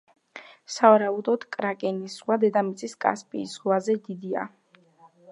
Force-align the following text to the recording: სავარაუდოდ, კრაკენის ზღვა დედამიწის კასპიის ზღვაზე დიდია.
სავარაუდოდ, 0.75 1.43
კრაკენის 1.55 2.15
ზღვა 2.21 2.37
დედამიწის 2.43 2.95
კასპიის 3.05 3.53
ზღვაზე 3.57 3.95
დიდია. 4.09 4.47